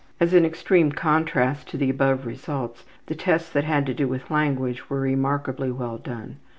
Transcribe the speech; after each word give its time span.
As 0.19 0.33
an 0.33 0.45
extreme 0.47 0.91
contrast 0.91 1.69
to 1.69 1.77
the 1.77 1.91
above 1.91 2.25
results, 2.25 2.85
the 3.05 3.13
tests 3.13 3.51
that 3.51 3.65
had 3.65 3.85
to 3.85 3.93
do 3.93 4.07
with 4.07 4.31
language 4.31 4.89
were 4.89 4.99
remarkably 4.99 5.69
well 5.71 5.99
done. 5.99 6.37